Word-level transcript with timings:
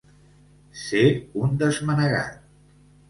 Ser 0.83 1.03
un 1.43 1.53
desmanegat. 1.63 2.41